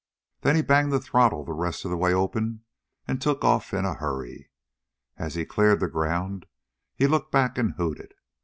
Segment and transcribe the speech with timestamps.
[0.39, 2.63] Then he banged the throttle the rest of the way open
[3.07, 4.49] and took off in a hurry.
[5.15, 6.47] As he cleared the ground,
[6.95, 8.15] he looked back and hooted.